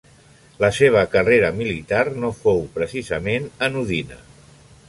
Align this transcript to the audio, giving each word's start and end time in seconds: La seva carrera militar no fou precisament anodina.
La 0.63 0.71
seva 0.77 1.03
carrera 1.15 1.51
militar 1.59 2.01
no 2.25 2.33
fou 2.39 2.65
precisament 2.79 3.49
anodina. 3.69 4.19